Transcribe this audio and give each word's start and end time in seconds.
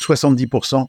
70% 0.00 0.86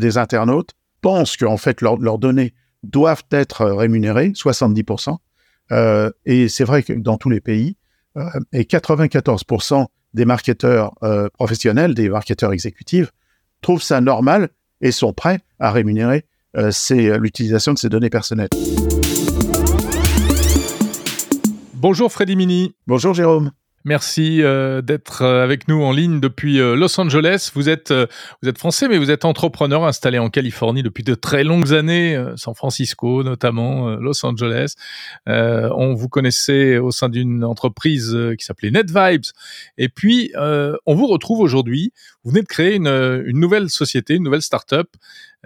des 0.00 0.18
internautes 0.18 0.70
pensent 1.00 1.36
qu'en 1.36 1.56
fait 1.56 1.80
leurs 1.80 2.18
données 2.18 2.54
doivent 2.82 3.24
être 3.30 3.66
rémunérées, 3.66 4.30
70%. 4.30 5.16
et 6.24 6.48
c'est 6.48 6.64
vrai 6.64 6.82
que 6.82 6.92
dans 6.92 7.16
tous 7.18 7.30
les 7.30 7.40
pays, 7.40 7.76
et 8.52 8.62
94% 8.62 9.86
des 10.14 10.24
marketeurs 10.24 10.94
professionnels, 11.34 11.94
des 11.94 12.08
marketeurs 12.08 12.52
exécutifs, 12.52 13.10
trouvent 13.60 13.82
ça 13.82 14.00
normal 14.00 14.48
et 14.80 14.92
sont 14.92 15.12
prêts 15.12 15.40
à 15.58 15.70
rémunérer 15.70 16.24
l'utilisation 16.54 17.72
de 17.72 17.78
ces 17.78 17.88
données 17.88 18.10
personnelles. 18.10 18.50
Bonjour 21.74 22.10
Freddy 22.10 22.36
Mini. 22.36 22.74
Bonjour 22.86 23.12
Jérôme. 23.12 23.50
Merci 23.86 24.42
euh, 24.42 24.80
d'être 24.80 25.20
euh, 25.20 25.44
avec 25.44 25.68
nous 25.68 25.82
en 25.82 25.92
ligne 25.92 26.18
depuis 26.18 26.58
euh, 26.58 26.74
Los 26.74 26.98
Angeles. 26.98 27.50
Vous 27.54 27.68
êtes 27.68 27.92
vous 27.92 28.48
êtes 28.48 28.56
français, 28.56 28.88
mais 28.88 28.96
vous 28.96 29.10
êtes 29.10 29.26
entrepreneur 29.26 29.84
installé 29.84 30.18
en 30.18 30.30
Californie 30.30 30.82
depuis 30.82 31.04
de 31.04 31.14
très 31.14 31.44
longues 31.44 31.74
années, 31.74 32.18
San 32.36 32.54
Francisco 32.54 33.22
notamment, 33.22 33.90
Los 33.96 34.24
Angeles. 34.24 34.74
on 35.26 35.94
vous 35.94 36.08
connaissait 36.08 36.78
au 36.78 36.90
sein 36.90 37.08
d'une 37.08 37.44
entreprise 37.44 38.16
qui 38.38 38.44
s'appelait 38.44 38.70
NetVibes, 38.70 39.24
et 39.76 39.88
puis 39.88 40.32
on 40.36 40.94
vous 40.94 41.06
retrouve 41.06 41.40
aujourd'hui. 41.40 41.92
Vous 42.22 42.30
venez 42.30 42.42
de 42.42 42.48
créer 42.48 42.74
une, 42.74 42.88
une 43.26 43.38
nouvelle 43.38 43.68
société, 43.68 44.14
une 44.14 44.24
nouvelle 44.24 44.42
start-up 44.42 44.88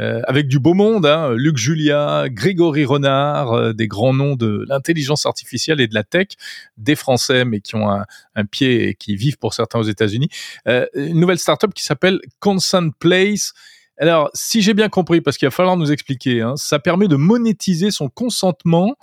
euh, 0.00 0.20
avec 0.28 0.46
du 0.46 0.60
beau 0.60 0.74
monde, 0.74 1.06
hein, 1.06 1.32
Luc 1.34 1.56
Julia, 1.56 2.26
Grégory 2.28 2.84
Renard, 2.84 3.52
euh, 3.52 3.72
des 3.72 3.88
grands 3.88 4.14
noms 4.14 4.36
de 4.36 4.64
l'intelligence 4.68 5.26
artificielle 5.26 5.80
et 5.80 5.88
de 5.88 5.94
la 5.94 6.04
tech, 6.04 6.28
des 6.76 6.94
Français 6.94 7.44
mais 7.44 7.60
qui 7.60 7.74
ont 7.74 7.90
un, 7.90 8.44
pied 8.44 8.88
et 8.88 8.94
qui 8.94 9.16
vivent 9.16 9.38
pour 9.38 9.54
certains 9.54 9.80
aux 9.80 9.84
États-Unis. 9.84 10.28
Euh, 10.68 10.86
une 10.94 11.18
nouvelle 11.18 11.38
startup 11.38 11.74
qui 11.74 11.82
s'appelle 11.82 12.20
Consent 12.38 12.90
Place. 13.00 13.52
Alors, 13.98 14.30
si 14.34 14.62
j'ai 14.62 14.74
bien 14.74 14.88
compris, 14.88 15.20
parce 15.20 15.36
qu'il 15.36 15.46
va 15.46 15.50
falloir 15.50 15.76
nous 15.76 15.90
expliquer, 15.90 16.40
hein, 16.42 16.54
ça 16.56 16.78
permet 16.78 17.08
de 17.08 17.16
monétiser 17.16 17.90
son 17.90 18.08
consentement. 18.08 18.94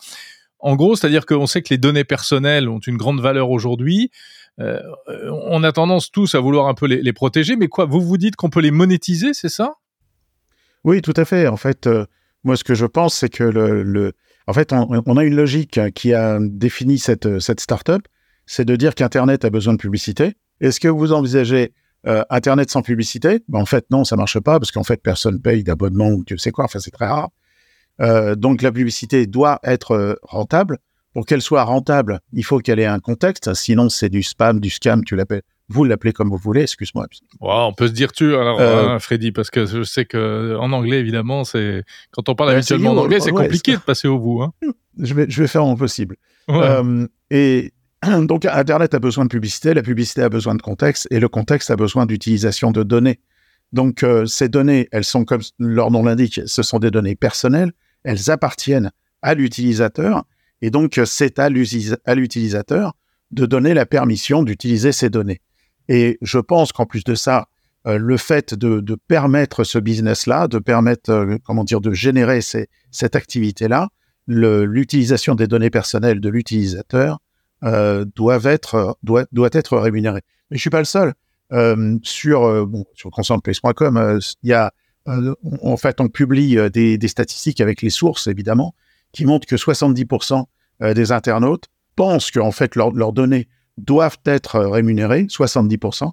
En 0.60 0.76
gros, 0.76 0.96
c'est-à-dire 0.96 1.26
qu'on 1.26 1.48
sait 1.48 1.62
que 1.62 1.74
les 1.74 1.78
données 1.78 2.06
personnelles 2.06 2.70
ont 2.70 2.80
une 2.80 2.96
grande 2.96 3.20
valeur 3.20 3.50
aujourd'hui. 3.50 4.10
On 4.58 5.64
a 5.66 5.72
tendance 5.74 6.12
tous 6.12 6.34
à 6.34 6.40
vouloir 6.40 6.68
un 6.68 6.74
peu 6.74 6.86
les, 6.86 7.02
les 7.02 7.12
protéger, 7.12 7.58
mais 7.58 7.68
quoi 7.68 7.84
Vous 7.84 8.00
vous 8.00 8.18
dites 8.18 8.38
qu'on 8.38 8.50
peut 8.50 8.62
les 8.62 8.72
monétiser, 8.72 9.34
c'est 9.34 9.50
ça? 9.50 9.76
Oui, 10.86 11.02
tout 11.02 11.14
à 11.18 11.26
fait. 11.26 11.48
En 11.48 11.58
fait, 11.58 11.88
euh, 11.88 12.06
moi, 12.44 12.56
ce 12.56 12.64
que 12.64 12.76
je 12.76 12.86
pense, 12.86 13.16
c'est 13.16 13.30
que 13.30 13.44
le, 13.44 14.14
en 14.46 14.54
fait, 14.54 14.72
on, 14.72 15.18
a 15.18 15.24
une 15.24 15.36
logique 15.36 15.80
qui 15.96 16.14
a 16.14 16.38
défini 16.40 17.00
cette, 17.00 17.40
cette 17.40 17.60
startup, 17.60 18.08
c'est 18.46 18.66
de 18.66 18.76
dire 18.76 18.94
qu'Internet 18.94 19.44
a 19.46 19.50
besoin 19.50 19.74
de 19.74 19.80
publicité. 19.80 20.36
Est-ce 20.62 20.80
que 20.80 20.88
vous 20.88 21.12
envisagez 21.12 21.74
euh, 22.06 22.24
Internet 22.30 22.70
sans 22.70 22.84
publicité? 22.84 23.40
Ben, 23.48 23.60
En 23.60 23.66
fait, 23.66 23.88
non, 23.90 24.04
ça 24.04 24.16
marche 24.16 24.40
pas 24.40 24.60
parce 24.60 24.72
qu'en 24.72 24.84
fait, 24.84 25.02
personne 25.02 25.42
paye 25.42 25.64
d'abonnement 25.64 26.10
ou 26.10 26.24
tu 26.24 26.38
sais 26.38 26.52
quoi. 26.52 26.66
Enfin, 26.66 26.78
c'est 26.78 26.92
très 26.92 27.08
rare. 27.08 27.30
Euh, 28.02 28.36
donc, 28.36 28.62
la 28.62 28.72
publicité 28.72 29.26
doit 29.26 29.60
être 29.64 30.20
rentable. 30.22 30.78
Pour 31.14 31.26
qu'elle 31.26 31.42
soit 31.42 31.64
rentable, 31.64 32.20
il 32.34 32.44
faut 32.44 32.60
qu'elle 32.60 32.80
ait 32.80 32.86
un 32.86 33.00
contexte. 33.00 33.54
Sinon, 33.56 33.90
c'est 33.90 34.10
du 34.10 34.22
spam, 34.22 34.60
du 34.60 34.70
scam, 34.70 35.04
tu 35.04 35.16
l'appelles 35.16 35.42
vous 35.70 35.84
l'appelez 35.84 36.14
comme 36.14 36.30
vous 36.30 36.38
voulez, 36.38 36.62
excuse-moi. 36.62 37.08
on 37.40 37.74
peut 37.74 37.88
se 37.88 37.94
dire 37.94 38.12
tu 38.12 38.36
alors, 38.36 38.60
euh, 38.60 38.88
hein, 38.88 39.00
Freddy, 39.00 39.32
parce 39.32 39.50
que 39.50 39.66
je 39.66 39.84
sais 39.84 40.06
que 40.06 40.56
en 40.60 40.72
anglais, 40.72 41.00
évidemment, 41.00 41.44
c'est 41.44 41.84
quand 42.12 42.30
on 42.30 42.36
parle 42.36 42.52
habituellement 42.52 42.92
en 42.92 42.98
anglais, 42.98 43.20
c'est 43.20 43.32
compliqué 43.32 43.74
de 43.74 43.82
passer 43.82 44.08
au 44.08 44.20
bout. 44.20 44.44
Hein. 44.44 44.54
Je 45.00 45.14
vais, 45.14 45.26
je 45.28 45.42
vais 45.42 45.48
faire 45.48 45.66
mon 45.66 45.76
possible. 45.76 46.18
Euh, 46.50 47.08
et 47.32 47.74
donc, 48.22 48.46
Internet 48.46 48.94
a 48.94 49.00
besoin 49.00 49.26
de 49.26 49.30
publicité, 49.30 49.74
la 49.74 49.82
publicité 49.82 50.22
a 50.22 50.30
besoin 50.30 50.56
de 50.56 50.62
contexte, 50.62 51.08
et 51.10 51.20
le 51.20 51.28
contexte 51.28 51.72
a 51.72 51.76
besoin 51.76 52.06
d'utilisation 52.06 52.72
de 52.72 52.84
données. 52.84 53.20
Donc, 53.74 54.04
euh, 54.04 54.26
ces 54.26 54.48
données, 54.48 54.88
elles 54.92 55.04
sont 55.04 55.26
comme 55.26 55.42
leur 55.58 55.90
nom 55.90 56.04
l'indique, 56.04 56.42
ce 56.46 56.64
sont 56.64 56.80
des 56.80 56.92
données 56.92 57.16
personnelles, 57.16 57.72
elles 58.04 58.30
appartiennent 58.30 58.92
à 59.24 59.34
l'utilisateur, 59.34 60.24
et 60.62 60.70
donc 60.70 61.00
c'est 61.06 61.40
à 61.40 61.50
l'utilisateur 61.50 62.94
de 63.32 63.46
donner 63.46 63.74
la 63.74 63.86
permission 63.86 64.44
d'utiliser 64.44 64.92
ces 64.92 65.10
données. 65.10 65.42
Et 65.90 66.18
je 66.22 66.40
pense 66.40 66.72
qu'en 66.72 66.86
plus 66.86 67.04
de 67.04 67.16
ça, 67.16 67.48
euh, 67.88 67.98
le 67.98 68.18
fait 68.18 68.54
de, 68.56 68.96
permettre 69.08 69.64
ce 69.64 69.78
business-là, 69.78 70.48
de 70.48 70.60
permettre, 70.60 71.12
euh, 71.12 71.38
comment 71.44 71.64
dire, 71.64 71.82
de 71.82 71.92
générer 71.94 72.40
cette 72.42 73.16
activité-là, 73.16 73.90
l'utilisation 74.28 75.36
des 75.36 75.46
données 75.46 75.70
personnelles 75.70 76.20
de 76.20 76.30
l'utilisateur 76.30 77.20
euh, 77.64 78.06
être 78.46 78.98
doit, 79.04 79.26
doit 79.32 79.50
être 79.52 79.78
rémunérée. 79.78 80.22
Mais 80.50 80.58
je 80.58 80.62
suis 80.62 80.72
pas 80.72 80.80
le 80.80 80.86
seul. 80.86 81.14
Euh, 81.52 81.98
sur 82.02 82.66
bon, 82.66 82.86
sur 82.96 83.12
il 84.42 84.50
y 84.50 84.54
en 85.62 85.78
fait 85.78 86.02
on 86.02 86.08
publie 86.08 86.58
des, 86.72 87.08
statistiques 87.08 87.62
avec 87.62 87.84
les 87.84 87.92
sources 87.92 88.26
évidemment 88.26 88.74
qui 89.12 89.26
montrent 89.26 89.46
que 89.46 89.56
70% 89.56 90.44
des 90.96 91.12
internautes 91.12 91.66
pensent 91.96 92.32
qu'en 92.32 92.52
fait 92.52 92.76
leurs 92.76 93.14
données 93.14 93.48
doivent 93.78 94.20
être 94.26 94.60
rémunérés, 94.60 95.24
70%. 95.24 96.12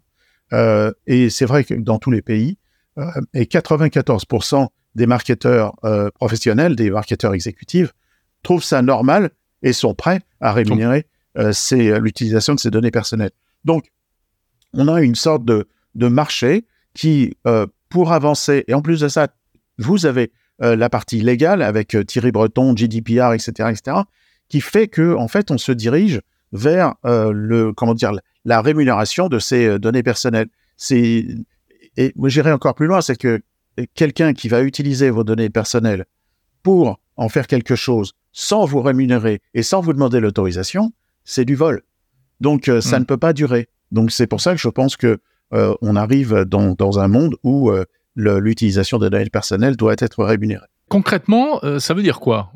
Euh, 0.52 0.92
et 1.06 1.30
c'est 1.30 1.46
vrai 1.46 1.64
que 1.64 1.74
dans 1.74 1.98
tous 1.98 2.10
les 2.10 2.22
pays, 2.22 2.58
euh, 2.98 3.10
et 3.32 3.44
94% 3.44 4.68
des 4.94 5.06
marketeurs 5.06 5.74
euh, 5.84 6.10
professionnels, 6.10 6.76
des 6.76 6.90
marketeurs 6.90 7.32
exécutifs, 7.32 7.94
trouvent 8.42 8.64
ça 8.64 8.82
normal 8.82 9.30
et 9.62 9.72
sont 9.72 9.94
prêts 9.94 10.20
à 10.40 10.52
rémunérer 10.52 11.06
euh, 11.38 11.52
l'utilisation 12.00 12.54
de 12.54 12.60
ces 12.60 12.70
données 12.70 12.90
personnelles. 12.90 13.30
Donc, 13.64 13.90
on 14.74 14.88
a 14.88 15.00
une 15.00 15.14
sorte 15.14 15.44
de, 15.44 15.68
de 15.94 16.08
marché 16.08 16.66
qui, 16.94 17.36
pour 17.88 18.12
avancer, 18.12 18.64
et 18.68 18.74
en 18.74 18.82
plus 18.82 19.00
de 19.00 19.08
ça, 19.08 19.28
vous 19.78 20.04
avez 20.04 20.32
la 20.58 20.90
partie 20.90 21.20
légale 21.20 21.62
avec 21.62 21.96
Thierry 22.06 22.32
Breton, 22.32 22.74
GDPR, 22.74 23.32
etc., 23.32 23.70
etc., 23.70 23.98
qui 24.48 24.60
fait 24.60 24.88
que, 24.88 25.14
en 25.14 25.28
fait, 25.28 25.50
on 25.50 25.58
se 25.58 25.72
dirige 25.72 26.20
vers 26.52 26.94
euh, 27.04 27.32
le 27.32 27.72
comment 27.72 27.94
dire 27.94 28.12
la 28.44 28.60
rémunération 28.60 29.28
de 29.28 29.38
ces 29.38 29.66
euh, 29.66 29.78
données 29.78 30.02
personnelles. 30.02 30.48
C'est 30.76 31.26
et 31.96 32.12
moi 32.16 32.28
j'irai 32.28 32.52
encore 32.52 32.74
plus 32.74 32.86
loin, 32.86 33.00
c'est 33.00 33.16
que 33.16 33.42
quelqu'un 33.94 34.34
qui 34.34 34.48
va 34.48 34.62
utiliser 34.62 35.10
vos 35.10 35.24
données 35.24 35.50
personnelles 35.50 36.04
pour 36.62 37.00
en 37.16 37.28
faire 37.28 37.46
quelque 37.46 37.74
chose 37.74 38.12
sans 38.32 38.64
vous 38.64 38.80
rémunérer 38.80 39.40
et 39.54 39.62
sans 39.62 39.80
vous 39.80 39.92
demander 39.92 40.20
l'autorisation, 40.20 40.92
c'est 41.24 41.44
du 41.44 41.54
vol. 41.54 41.82
Donc 42.40 42.68
euh, 42.68 42.80
ça 42.80 42.98
hmm. 42.98 43.00
ne 43.00 43.04
peut 43.04 43.18
pas 43.18 43.32
durer. 43.32 43.68
Donc 43.90 44.10
c'est 44.10 44.26
pour 44.26 44.40
ça 44.40 44.52
que 44.52 44.60
je 44.60 44.68
pense 44.68 44.96
que 44.96 45.18
on 45.82 45.96
arrive 45.96 46.46
dans, 46.46 46.72
dans 46.72 46.98
un 46.98 47.08
monde 47.08 47.36
où 47.42 47.70
l'utilisation 48.16 48.96
des 48.96 49.10
données 49.10 49.28
personnelles 49.28 49.76
doit 49.76 49.96
être 49.98 50.24
rémunérée. 50.24 50.64
Concrètement, 50.88 51.60
ça 51.78 51.92
veut 51.92 52.02
dire 52.02 52.20
quoi? 52.20 52.50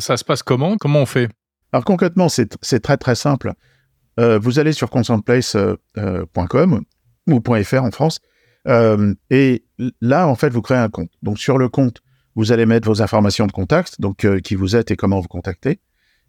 Ça 0.00 0.18
se 0.18 0.22
passe 0.22 0.42
comment? 0.42 0.76
Comment 0.76 1.00
on 1.00 1.06
fait? 1.06 1.30
Alors 1.72 1.84
concrètement, 1.84 2.28
c'est 2.28 2.80
très 2.80 2.96
très 2.98 3.14
simple. 3.14 3.54
Euh, 4.20 4.38
vous 4.38 4.58
allez 4.58 4.72
sur 4.72 4.90
consentplace.com 4.90 5.78
euh, 5.96 6.26
euh, 6.38 6.80
ou 7.26 7.64
.fr 7.64 7.82
en 7.82 7.90
France, 7.90 8.20
et 9.30 9.64
là, 10.00 10.28
en 10.28 10.34
fait, 10.34 10.50
vous 10.50 10.60
créez 10.60 10.78
un 10.78 10.90
compte. 10.90 11.10
Donc 11.22 11.38
sur 11.38 11.56
le 11.56 11.68
compte, 11.68 12.02
vous 12.36 12.52
allez 12.52 12.66
mettre 12.66 12.86
vos 12.88 13.02
informations 13.02 13.46
de 13.46 13.52
contact, 13.52 14.00
donc 14.00 14.26
qui 14.42 14.54
vous 14.54 14.76
êtes 14.76 14.90
et 14.90 14.96
comment 14.96 15.20
vous 15.20 15.28
contactez. 15.28 15.80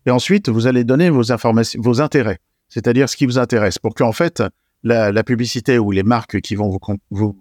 Et 0.06 0.12
ensuite, 0.12 0.50
vous 0.50 0.68
allez 0.68 0.84
donner 0.84 1.09
vos 1.09 1.31
informations, 1.31 1.80
vos 1.81 2.02
intérêts, 2.02 2.40
c'est-à-dire 2.70 3.10
ce 3.10 3.18
qui 3.18 3.25
vous 3.25 3.38
intéresse, 3.38 3.80
pour 3.80 3.96
qu'en 3.96 4.14
fait, 4.14 4.42
la, 4.84 5.24
publicité 5.24 5.78
ou 5.78 5.92
les 5.92 6.04
marques 6.04 6.42
qui 6.42 6.56
vont 6.56 6.70
vous, 6.70 6.80
vous 7.12 7.38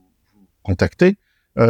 contacter 0.63 1.17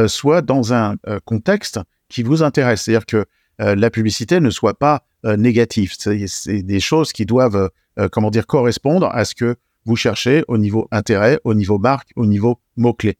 soient 0.07 0.43
dans 0.43 0.73
un 0.73 0.97
contexte 1.25 1.81
qui 2.09 2.23
vous 2.23 2.43
intéresse. 2.43 2.83
C'est-à-dire 2.83 3.07
que 3.07 3.27
la 3.59 3.91
publicité 3.91 4.41
ne 4.41 4.51
soit 4.51 4.79
pas 4.79 5.05
négatif. 5.25 5.95
C'est 5.99 6.63
des 6.63 6.81
choses 6.81 7.13
qui 7.13 7.27
doivent, 7.27 7.71
euh, 7.99 8.09
comment 8.11 8.31
dire, 8.31 8.47
correspondre 8.47 9.09
à 9.13 9.25
ce 9.25 9.35
que 9.35 9.57
vous 9.85 9.97
cherchez 9.97 10.45
au 10.49 10.59
niveau 10.59 10.89
intérêt, 10.91 11.41
au 11.45 11.55
niveau 11.55 11.79
marque, 11.79 12.11
au 12.17 12.27
niveau 12.27 12.59
mots-clés. 12.77 13.19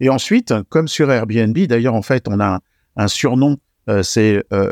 Et 0.00 0.08
ensuite, 0.08 0.54
comme 0.68 0.88
sur 0.88 1.10
Airbnb, 1.10 1.56
d'ailleurs, 1.58 1.94
en 1.94 2.02
fait, 2.02 2.26
on 2.28 2.40
a 2.40 2.60
un, 2.96 3.08
surnom, 3.08 3.58
euh, 3.88 4.02
c'est 4.02 4.42
euh, 4.52 4.70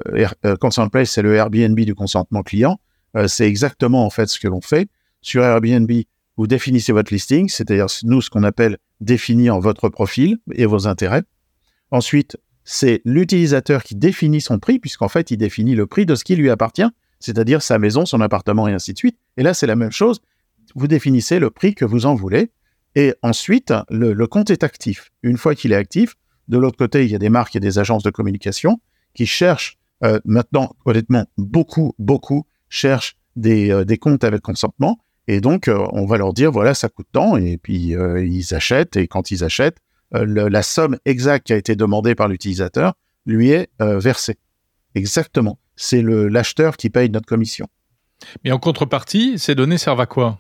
c'est 1.04 1.22
le 1.22 1.34
Airbnb 1.34 1.78
du 1.78 1.94
consentement 1.94 2.42
client. 2.42 2.80
c'est 3.26 3.46
exactement, 3.46 4.04
en 4.04 4.10
fait, 4.10 4.26
ce 4.26 4.38
que 4.38 4.48
l'on 4.48 4.60
fait. 4.60 4.88
Sur 5.20 5.42
Airbnb, 5.42 5.90
vous 6.36 6.46
définissez 6.46 6.92
votre 6.92 7.12
listing, 7.12 7.48
c'est-à-dire 7.48 7.86
nous, 8.04 8.20
ce 8.22 8.30
qu'on 8.30 8.44
appelle 8.44 8.78
définir 9.00 9.58
votre 9.58 9.88
profil 9.88 10.38
et 10.52 10.66
vos 10.66 10.86
intérêts. 10.86 11.22
Ensuite, 11.90 12.36
c'est 12.70 13.00
l'utilisateur 13.06 13.82
qui 13.82 13.94
définit 13.94 14.42
son 14.42 14.58
prix, 14.58 14.78
puisqu'en 14.78 15.08
fait, 15.08 15.30
il 15.30 15.38
définit 15.38 15.74
le 15.74 15.86
prix 15.86 16.04
de 16.04 16.14
ce 16.14 16.22
qui 16.22 16.36
lui 16.36 16.50
appartient, 16.50 16.86
c'est-à-dire 17.18 17.62
sa 17.62 17.78
maison, 17.78 18.04
son 18.04 18.20
appartement 18.20 18.68
et 18.68 18.74
ainsi 18.74 18.92
de 18.92 18.98
suite. 18.98 19.16
Et 19.38 19.42
là, 19.42 19.54
c'est 19.54 19.66
la 19.66 19.74
même 19.74 19.90
chose. 19.90 20.20
Vous 20.74 20.86
définissez 20.86 21.38
le 21.38 21.48
prix 21.48 21.74
que 21.74 21.86
vous 21.86 22.04
en 22.04 22.14
voulez. 22.14 22.50
Et 22.94 23.14
ensuite, 23.22 23.72
le, 23.88 24.26
compte 24.26 24.50
est 24.50 24.64
actif. 24.64 25.10
Une 25.22 25.38
fois 25.38 25.54
qu'il 25.54 25.72
est 25.72 25.76
actif, 25.76 26.16
de 26.48 26.58
l'autre 26.58 26.76
côté, 26.76 27.06
il 27.06 27.10
y 27.10 27.14
a 27.14 27.18
des 27.18 27.30
marques 27.30 27.56
et 27.56 27.60
des 27.60 27.78
agences 27.78 28.02
de 28.02 28.10
communication 28.10 28.82
qui 29.14 29.24
cherchent, 29.24 29.78
euh, 30.04 30.20
maintenant, 30.26 30.76
honnêtement, 30.84 31.24
beaucoup, 31.38 31.94
beaucoup 31.98 32.44
cherchent 32.68 33.16
des, 33.34 33.70
euh, 33.70 33.86
comptes 33.98 34.24
avec 34.24 34.42
consentement. 34.42 34.98
Et 35.26 35.40
donc, 35.40 35.68
euh, 35.68 35.86
on 35.92 36.04
va 36.04 36.18
leur 36.18 36.34
dire, 36.34 36.52
voilà, 36.52 36.74
ça 36.74 36.90
coûte 36.90 37.08
tant. 37.12 37.38
Et 37.38 37.56
puis, 37.56 37.94
ils 37.94 38.54
achètent. 38.54 38.96
Et 38.96 39.08
quand 39.08 39.30
ils 39.30 39.42
achètent, 39.42 39.78
la 40.12 40.62
somme 40.62 40.98
exacte 41.04 41.46
qui 41.46 41.52
a 41.52 41.56
été 41.56 41.76
demandée 41.76 42.14
par 42.14 42.28
l'utilisateur 42.28 42.94
lui 43.26 43.50
est 43.50 43.68
versée. 43.78 44.38
Exactement. 44.94 45.58
C'est 45.76 46.02
l'acheteur 46.02 46.76
qui 46.76 46.90
paye 46.90 47.10
notre 47.10 47.26
commission. 47.26 47.66
Mais 48.44 48.50
en 48.50 48.58
contrepartie, 48.58 49.38
ces 49.38 49.54
données 49.54 49.78
servent 49.78 50.00
à 50.00 50.06
quoi? 50.06 50.38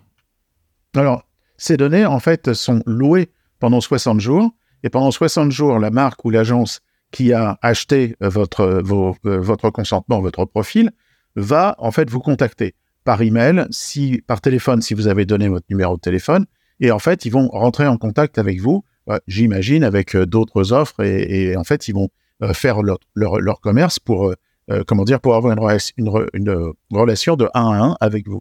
Alors, 0.96 1.22
ces 1.56 1.76
données, 1.76 2.06
en 2.06 2.18
fait, 2.18 2.54
sont 2.54 2.82
louées 2.86 3.30
pendant 3.58 3.80
60 3.80 4.20
jours. 4.20 4.50
Et 4.82 4.90
pendant 4.90 5.10
60 5.10 5.50
jours, 5.50 5.78
la 5.78 5.90
marque 5.90 6.24
ou 6.24 6.30
l'agence 6.30 6.80
qui 7.10 7.32
a 7.32 7.58
acheté 7.62 8.16
votre, 8.20 8.80
votre 9.24 9.70
consentement, 9.70 10.20
votre 10.20 10.44
profil, 10.44 10.90
va 11.36 11.74
en 11.78 11.90
fait 11.90 12.10
vous 12.10 12.20
contacter 12.20 12.74
par 13.04 13.22
email, 13.22 13.66
si, 13.70 14.22
par 14.26 14.40
téléphone 14.40 14.82
si 14.82 14.94
vous 14.94 15.08
avez 15.08 15.24
donné 15.24 15.48
votre 15.48 15.66
numéro 15.70 15.96
de 15.96 16.00
téléphone. 16.00 16.46
Et 16.80 16.90
en 16.90 16.98
fait, 16.98 17.24
ils 17.24 17.30
vont 17.30 17.48
rentrer 17.48 17.86
en 17.86 17.96
contact 17.96 18.38
avec 18.38 18.60
vous, 18.60 18.84
j'imagine, 19.26 19.84
avec 19.84 20.16
d'autres 20.16 20.72
offres. 20.72 21.02
Et, 21.04 21.56
en 21.56 21.64
fait, 21.64 21.88
ils 21.88 21.94
vont 21.94 22.08
faire 22.52 22.82
leur, 22.82 23.60
commerce 23.60 23.98
pour 23.98 24.34
euh, 24.70 24.84
comment 24.86 25.04
dire, 25.04 25.20
pour 25.20 25.34
avoir 25.34 25.52
une, 25.96 26.72
relation 26.90 27.36
de 27.36 27.48
1 27.54 27.70
à 27.70 27.84
1 27.84 27.96
avec 28.00 28.28
vous. 28.28 28.40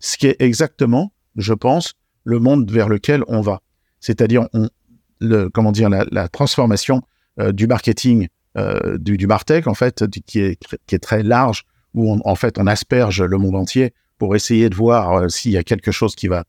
Ce 0.00 0.18
qui 0.18 0.26
est 0.26 0.36
exactement, 0.40 1.12
je 1.36 1.54
pense, 1.54 1.94
le 2.24 2.38
monde 2.38 2.70
vers 2.70 2.88
lequel 2.88 3.22
on 3.26 3.40
va. 3.40 3.62
C'est-à-dire, 4.00 4.48
comment 5.54 5.72
dire, 5.72 5.88
la, 5.88 6.28
transformation 6.28 7.02
euh, 7.40 7.52
du 7.52 7.66
marketing, 7.66 8.28
euh, 8.58 8.98
du, 8.98 9.26
Martech, 9.26 9.66
en 9.66 9.74
fait, 9.74 10.04
qui, 10.26 10.40
est, 10.40 10.58
qui 10.86 10.94
est 10.94 11.02
très 11.02 11.22
large, 11.22 11.64
où 11.94 12.18
en 12.24 12.34
fait, 12.34 12.58
on 12.58 12.66
asperge 12.66 13.22
le 13.22 13.38
monde 13.38 13.56
entier 13.56 13.94
pour 14.18 14.36
essayer 14.36 14.68
de 14.68 14.74
voir 14.74 15.30
s'il 15.30 15.52
y 15.52 15.56
a 15.56 15.62
quelque 15.62 15.90
chose 15.90 16.14
qui 16.14 16.28
va 16.28 16.44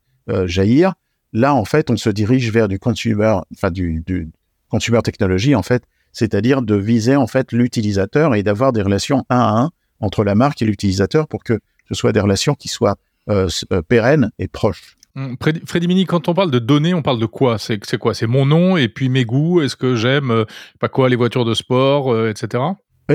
jaillir. 0.46 0.94
Là, 1.34 1.54
en 1.54 1.64
fait, 1.64 1.90
on 1.90 1.96
se 1.96 2.08
dirige 2.08 2.50
vers 2.50 2.68
du 2.68 2.78
consumer, 2.78 3.38
enfin, 3.52 3.70
du, 3.70 4.02
du 4.06 4.30
consumer 4.68 5.02
technology, 5.02 5.54
en 5.54 5.62
fait, 5.62 5.82
c'est-à-dire 6.12 6.62
de 6.62 6.76
viser 6.76 7.16
en 7.16 7.26
fait 7.26 7.52
l'utilisateur 7.52 8.34
et 8.34 8.42
d'avoir 8.42 8.72
des 8.72 8.80
relations 8.80 9.26
un 9.28 9.40
à 9.40 9.60
un 9.60 9.70
entre 10.00 10.24
la 10.24 10.34
marque 10.34 10.62
et 10.62 10.64
l'utilisateur 10.64 11.28
pour 11.28 11.44
que 11.44 11.58
ce 11.88 11.94
soit 11.94 12.12
des 12.12 12.20
relations 12.20 12.54
qui 12.54 12.68
soient 12.68 12.96
euh, 13.28 13.48
euh, 13.72 13.82
pérennes 13.82 14.30
et 14.38 14.48
proches. 14.48 14.96
Hum, 15.16 15.36
Freddy 15.66 15.86
Mini, 15.86 16.06
quand 16.06 16.28
on 16.28 16.34
parle 16.34 16.50
de 16.50 16.58
données, 16.58 16.94
on 16.94 17.02
parle 17.02 17.20
de 17.20 17.26
quoi? 17.26 17.58
C'est 17.58 17.98
quoi? 17.98 18.14
C'est 18.14 18.26
mon 18.26 18.46
nom 18.46 18.76
et 18.76 18.88
puis 18.88 19.08
mes 19.08 19.24
goûts? 19.24 19.60
Est-ce 19.60 19.76
que 19.76 19.94
j'aime 19.94 20.30
euh, 20.30 20.44
pas 20.80 20.88
quoi 20.88 21.08
les 21.08 21.16
voitures 21.16 21.44
de 21.44 21.54
sport, 21.54 22.28
etc. 22.28 22.62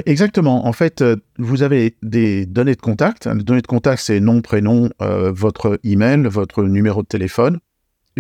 Exactement. 0.06 0.68
En 0.68 0.74
fait, 0.74 1.04
vous 1.40 1.64
avez 1.64 1.96
des 2.04 2.46
données 2.46 2.76
de 2.76 2.82
contact. 2.82 3.26
Les 3.26 3.44
données 3.44 3.62
de 3.62 3.68
contact, 3.68 4.02
c'est 4.04 4.20
nom, 4.20 4.42
prénom, 4.42 4.92
votre 5.00 5.80
email, 5.84 6.28
votre 6.28 6.62
numéro 6.62 7.02
de 7.02 7.08
téléphone. 7.08 7.60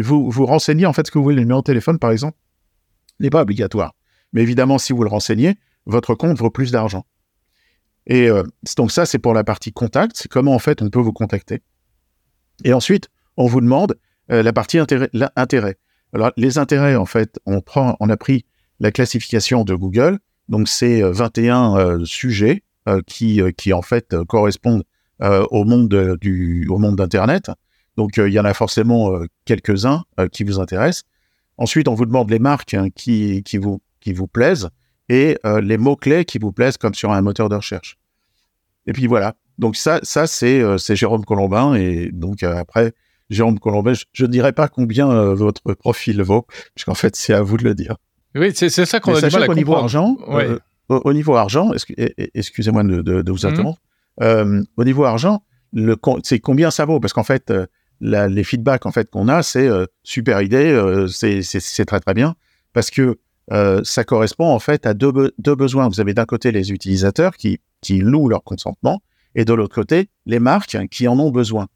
Vous 0.01 0.29
vous 0.29 0.45
renseignez 0.45 0.85
en 0.85 0.93
fait 0.93 1.07
ce 1.07 1.11
que 1.11 1.17
vous 1.17 1.23
voulez. 1.23 1.35
Le 1.35 1.41
numéro 1.41 1.61
de 1.61 1.65
téléphone, 1.65 1.99
par 1.99 2.11
exemple, 2.11 2.37
n'est 3.19 3.29
pas 3.29 3.41
obligatoire. 3.41 3.95
Mais 4.33 4.41
évidemment, 4.41 4.77
si 4.77 4.93
vous 4.93 5.03
le 5.03 5.09
renseignez, 5.09 5.55
votre 5.85 6.15
compte 6.15 6.37
vaut 6.37 6.51
plus 6.51 6.71
d'argent. 6.71 7.05
Et 8.07 8.27
euh, 8.27 8.43
donc 8.77 8.91
ça, 8.91 9.05
c'est 9.05 9.19
pour 9.19 9.33
la 9.33 9.43
partie 9.43 9.71
contact, 9.71 10.17
c'est 10.17 10.29
comment 10.29 10.55
en 10.55 10.59
fait 10.59 10.81
on 10.81 10.89
peut 10.89 10.99
vous 10.99 11.13
contacter. 11.13 11.61
Et 12.63 12.73
ensuite, 12.73 13.09
on 13.37 13.45
vous 13.45 13.61
demande 13.61 13.97
euh, 14.31 14.43
la 14.43 14.51
partie 14.53 14.79
intérêt, 14.79 15.09
Alors 16.13 16.31
les 16.35 16.57
intérêts, 16.57 16.95
en 16.95 17.05
fait, 17.05 17.39
on 17.45 17.61
prend, 17.61 17.95
on 17.99 18.09
a 18.09 18.17
pris 18.17 18.45
la 18.79 18.91
classification 18.91 19.63
de 19.63 19.75
Google, 19.75 20.19
donc 20.47 20.67
c'est 20.67 21.01
21 21.01 21.77
euh, 21.77 22.05
sujets 22.05 22.63
qui, 23.05 23.39
qui 23.55 23.71
en 23.71 23.83
fait 23.83 24.15
correspondent 24.27 24.83
au 25.19 25.63
monde 25.63 25.89
d'Internet. 25.89 27.51
Donc 27.99 28.15
il 28.15 28.31
y 28.31 28.39
en 28.39 28.45
a 28.45 28.53
forcément 28.53 29.11
quelques-uns 29.43 30.05
qui 30.31 30.45
vous 30.45 30.57
intéressent. 30.57 31.03
Ensuite, 31.57 31.89
on 31.89 31.93
vous 31.93 32.05
demande 32.05 32.31
les 32.31 32.39
marques 32.39 32.73
hein, 32.73 32.87
qui, 32.95 33.43
qui 33.43 33.57
vous 33.57 33.81
qui 33.99 34.13
vous 34.13 34.27
plaisent 34.27 34.69
et 35.09 35.37
euh, 35.45 35.59
les 35.59 35.77
mots-clés 35.77 36.23
qui 36.23 36.39
vous 36.39 36.53
plaisent 36.53 36.77
comme 36.77 36.93
sur 36.93 37.11
un 37.11 37.21
moteur 37.21 37.49
de 37.49 37.55
recherche. 37.55 37.97
Et 38.85 38.93
puis 38.93 39.07
voilà. 39.07 39.35
Donc 39.57 39.75
ça, 39.75 39.99
ça 40.03 40.27
c'est 40.27 40.61
euh, 40.61 40.77
Jérôme 40.77 41.25
Colombin. 41.25 41.75
Et 41.75 42.09
donc 42.13 42.43
euh, 42.43 42.55
après, 42.55 42.93
Jérôme 43.29 43.59
Colombin, 43.59 43.91
je 44.13 44.25
ne 44.25 44.31
dirais 44.31 44.53
pas 44.53 44.69
combien 44.69 45.33
votre 45.33 45.73
profil 45.73 46.21
vaut, 46.23 46.47
puisqu'en 46.73 46.95
fait, 46.95 47.15
c'est 47.17 47.33
à 47.33 47.41
vous 47.41 47.57
de 47.57 47.63
le 47.63 47.75
dire. 47.75 47.97
Oui, 48.35 48.51
c'est 48.55 48.69
ça 48.69 48.99
qu'on 48.99 49.13
a 49.13 49.21
du 49.21 49.35
mal 49.35 49.49
au 49.49 49.53
niveau 49.53 49.75
argent, 49.75 50.15
au, 50.87 51.13
niveau 51.13 51.35
argent, 51.35 51.71
excusez-moi 52.33 52.83
de, 52.83 53.01
de, 53.01 53.31
vous 53.31 53.45
mhm. 53.45 53.51
interrompre, 53.51 53.79
au 54.77 54.83
niveau 54.83 55.03
argent, 55.03 55.43
c'est 56.23 56.39
combien 56.39 56.71
ça 56.71 56.85
vaut? 56.85 56.99
Parce 56.99 57.13
qu'en 57.13 57.23
fait, 57.23 57.53
les 58.01 58.43
feedbacks 58.43 58.85
en 58.85 58.91
fait 58.91 59.09
qu'on 59.09 59.27
a, 59.27 59.43
c'est 59.43 59.69
super 60.03 60.41
idée, 60.41 61.05
c'est 61.09 61.85
très 61.85 61.99
très 61.99 62.13
bien, 62.13 62.35
parce 62.73 62.91
que 62.91 63.17
euh, 63.51 63.81
ça 63.83 64.03
correspond 64.03 64.47
en 64.53 64.59
fait 64.59 64.85
à 64.85 64.93
deux, 64.93 65.11
besoins. 65.55 65.87
Vous 65.89 65.99
avez 65.99 66.13
d'un 66.13 66.25
côté 66.25 66.51
les 66.51 66.71
utilisateurs 66.71 67.35
qui, 67.35 67.59
qui 67.81 67.99
louent 67.99 68.29
leur 68.29 68.43
consentement 68.43 69.01
et 69.35 69.45
de 69.45 69.53
l'autre 69.53 69.73
côté 69.73 70.09
les 70.25 70.39
marques 70.39 70.77
qui 70.89 71.07
en 71.07 71.19
ont 71.19 71.31
besoin. 71.31 71.67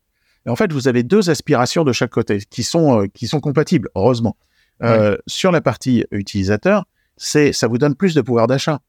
Et 0.46 0.50
en 0.50 0.56
fait, 0.56 0.72
vous 0.72 0.88
avez 0.88 1.04
deux 1.04 1.30
aspirations 1.30 1.84
de 1.84 1.94
chaque 1.94 2.12
côté 2.12 2.40
qui 2.50 2.64
sont, 2.64 3.02
euh, 3.02 3.08
qui 3.08 3.28
sont 3.28 3.40
compatibles, 3.40 3.90
heureusement. 3.96 4.38
Euh, 4.84 5.16
sur 5.28 5.52
la 5.52 5.62
partie 5.62 6.04
utilisateur, 6.12 6.86
c'est 7.16 7.54
ça 7.54 7.68
vous 7.68 7.78
donne 7.78 7.96
plus 7.96 8.16
de 8.16 8.22
pouvoir 8.22 8.48
d'achat. 8.48 8.80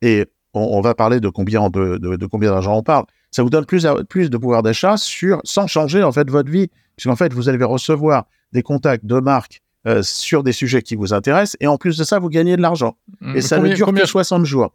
Et 0.00 0.26
on, 0.54 0.80
va 0.80 0.94
parler 0.94 1.20
de 1.20 1.28
combien 1.28 1.68
de, 1.70 1.98
de, 1.98 2.26
combien 2.26 2.50
d'argent 2.50 2.76
on 2.76 2.82
parle. 2.82 3.04
Ça 3.30 3.42
vous 3.42 3.50
donne 3.50 3.66
plus, 3.66 3.86
plus 4.08 4.30
de 4.30 4.36
pouvoir 4.36 4.62
d'achat 4.62 4.96
sur 4.96 5.40
sans 5.44 5.66
changer 5.66 6.02
en 6.02 6.12
fait 6.12 6.28
votre 6.28 6.50
vie, 6.50 6.68
puisqu'en 6.96 7.16
fait 7.16 7.32
vous 7.32 7.48
allez 7.48 7.62
recevoir 7.62 8.26
des 8.52 8.62
contacts 8.62 9.06
de 9.06 9.20
marques 9.20 9.62
euh, 9.86 10.02
sur 10.02 10.42
des 10.42 10.52
sujets 10.52 10.82
qui 10.82 10.96
vous 10.96 11.14
intéressent. 11.14 11.56
Et 11.60 11.66
en 11.66 11.78
plus 11.78 11.96
de 11.96 12.04
ça, 12.04 12.18
vous 12.18 12.28
gagnez 12.28 12.56
de 12.56 12.62
l'argent. 12.62 12.96
Mmh. 13.20 13.36
et 13.36 13.40
ça 13.40 13.58
ne 13.58 13.72
dure 13.72 13.92
que 13.94 14.06
60 14.06 14.44
jours. 14.44 14.72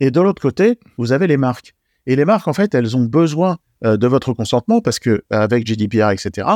Et 0.00 0.10
de 0.10 0.20
l'autre 0.20 0.40
côté, 0.40 0.78
vous 0.96 1.12
avez 1.12 1.26
les 1.26 1.36
marques. 1.36 1.74
Et 2.06 2.16
les 2.16 2.24
marques, 2.24 2.46
en 2.46 2.52
fait, 2.52 2.74
elles 2.74 2.96
ont 2.96 3.04
besoin 3.04 3.58
euh, 3.84 3.96
de 3.96 4.06
votre 4.06 4.32
consentement 4.32 4.80
parce 4.80 4.98
que 4.98 5.24
avec 5.30 5.66
GDPR, 5.66 6.10
etc., 6.10 6.48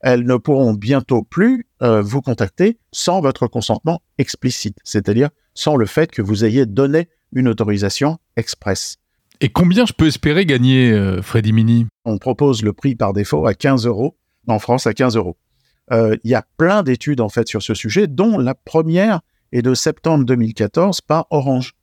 elles 0.00 0.24
ne 0.24 0.36
pourront 0.36 0.74
bientôt 0.74 1.22
plus 1.22 1.66
euh, 1.82 2.02
vous 2.02 2.22
contacter 2.22 2.78
sans 2.92 3.20
votre 3.20 3.46
consentement 3.46 4.00
explicite, 4.18 4.78
c'est-à-dire 4.84 5.30
sans 5.54 5.76
le 5.76 5.86
fait 5.86 6.10
que 6.10 6.22
vous 6.22 6.44
ayez 6.44 6.66
donné 6.66 7.08
une 7.32 7.48
autorisation 7.48 8.18
express. 8.36 8.96
Et 9.40 9.48
combien 9.48 9.86
je 9.86 9.92
peux 9.92 10.06
espérer 10.06 10.46
gagner, 10.46 11.18
Freddy 11.22 11.52
Mini? 11.52 11.86
On 12.04 12.18
propose 12.18 12.62
le 12.62 12.72
prix 12.72 12.96
par 12.96 13.12
défaut 13.12 13.46
à 13.46 13.54
15 13.54 13.86
euros, 13.86 14.16
en 14.48 14.58
France 14.58 14.86
à 14.86 14.94
15 14.94 15.16
euros. 15.16 15.36
Euh, 15.92 16.16
il 16.24 16.30
y 16.30 16.34
a 16.34 16.44
plein 16.56 16.82
d'études 16.82 17.20
en 17.20 17.28
fait 17.28 17.48
sur 17.48 17.62
ce 17.62 17.74
sujet, 17.74 18.06
dont 18.06 18.38
la 18.38 18.54
première 18.54 19.20
est 19.52 19.62
de 19.62 19.74
septembre 19.74 20.24
2014 20.24 21.00
par 21.00 21.26
Orange, 21.30 21.74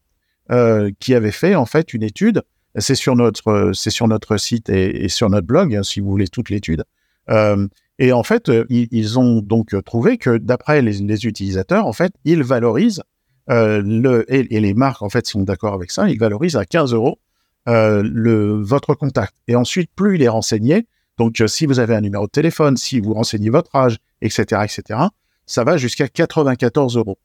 euh, 0.52 0.92
qui 1.00 1.16
avait 1.16 1.32
fait 1.32 1.56
en 1.56 1.66
fait 1.66 1.94
une 1.94 2.04
étude. 2.04 2.44
C'est 2.78 2.96
sur 2.96 3.16
notre 3.16 3.72
c'est 3.74 3.90
sur 3.90 4.08
notre 4.08 4.38
site 4.38 4.70
et, 4.70 5.08
sur 5.08 5.30
notre 5.30 5.48
blog 5.48 5.76
hein, 5.76 5.84
si 5.84 6.02
vous 6.02 6.10
voulez 6.10 6.28
toute 6.28 6.50
l'étude. 6.50 6.84
Euh, 7.30 7.68
et 7.98 8.12
en 8.12 8.24
fait, 8.24 8.52
ils, 8.70 9.20
ont 9.20 9.40
donc 9.40 9.74
trouvé 9.86 10.18
que 10.18 10.38
d'après 10.38 10.82
les, 10.82 11.26
utilisateurs, 11.26 11.88
en 11.88 11.94
fait, 11.94 12.12
ils 12.26 12.44
valorisent 12.44 13.02
le 13.48 14.26
et, 14.34 14.44
les 14.44 14.74
marques 14.74 15.02
en 15.02 15.10
fait 15.10 15.28
sont 15.28 15.44
d'accord 15.44 15.74
avec 15.74 15.92
ça, 15.92 16.10
ils 16.10 16.20
valorisent 16.20 16.56
à 16.56 16.66
15 16.66 16.94
euros 16.94 17.20
le 17.68 18.62
votre 18.62 18.96
contact. 18.96 19.34
Et 19.48 19.56
ensuite, 19.56 19.90
plus 19.96 20.16
il 20.16 20.24
est 20.24 20.30
renseigné, 20.30 20.88
donc, 21.18 21.40
euh, 21.40 21.48
si 21.48 21.66
vous 21.66 21.80
avez 21.80 21.96
un 21.96 22.02
numéro 22.02 22.26
de 22.26 22.32
téléphone, 22.32 22.78
si 22.78 23.00
vous 23.00 23.14
renseignez 23.14 23.50
votre 23.50 23.76
âge, 23.76 23.98
etc., 24.22 24.64
etc., 24.64 25.00
ça 25.46 25.64
va 25.64 25.78
jusqu'à 25.78 26.08
94 26.08 26.98
euros. 26.98 27.18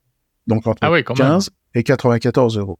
Donc, 0.47 0.67
entre 0.67 0.81
15 0.81 1.51
ah 1.51 1.79
et 1.79 1.83
94 1.83 2.59
euros. 2.59 2.79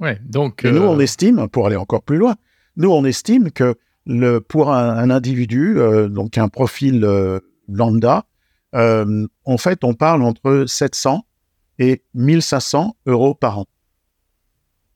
Ouais, 0.00 0.18
donc. 0.24 0.64
Et 0.64 0.72
nous, 0.72 0.82
on 0.82 0.98
euh, 0.98 1.02
estime, 1.02 1.48
pour 1.48 1.66
aller 1.66 1.76
encore 1.76 2.02
plus 2.02 2.16
loin, 2.16 2.36
nous, 2.76 2.90
on 2.90 3.04
estime 3.04 3.50
que 3.50 3.76
le, 4.06 4.40
pour 4.40 4.72
un, 4.72 5.10
individu, 5.10 5.78
euh, 5.78 6.08
donc 6.08 6.38
un 6.38 6.48
profil 6.48 7.06
lambda, 7.68 8.24
en 8.74 9.58
fait, 9.58 9.84
on 9.84 9.94
parle 9.94 10.22
entre 10.22 10.64
700 10.66 11.24
et 11.82 12.04
1500 12.14 12.96
euros 13.06 13.34
par 13.34 13.58
an. 13.58 13.66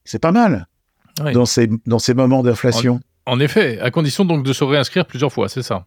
C'est 0.05 0.21
pas 0.21 0.31
mal 0.31 0.69
dans, 1.35 1.47
ces, 1.47 1.69
dans 1.87 1.99
ces 1.99 2.15
moments 2.15 2.45
d'inflation. 2.45 3.01
En 3.27 3.41
effet, 3.41 3.81
à 3.81 3.91
condition 3.91 4.25
donc 4.25 4.45
de 4.45 4.53
se 4.53 4.63
réinscrire 4.63 5.05
plusieurs 5.05 5.33
fois, 5.33 5.49
c'est 5.49 5.63
ça? 5.63 5.87